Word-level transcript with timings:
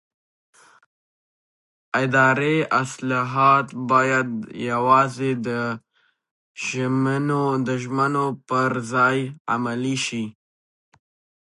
اداري 2.03 2.55
اصلاحات 2.81 3.67
باید 3.91 4.29
یوازې 4.69 5.31
د 5.47 5.49
ژمنو 7.79 8.25
پر 8.47 8.71
ځای 8.91 9.17
عملي 9.53 9.97
شي 10.05 10.25